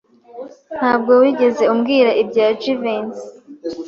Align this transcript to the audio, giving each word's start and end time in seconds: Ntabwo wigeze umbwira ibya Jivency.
Ntabwo 0.77 1.11
wigeze 1.21 1.63
umbwira 1.73 2.11
ibya 2.21 2.47
Jivency. 2.61 3.23